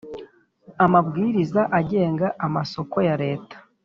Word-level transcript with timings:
Amabwiriza 0.85 1.61
agenga 1.79 2.27
amasoko 2.45 2.97
ya 3.07 3.15
leta 3.23 3.55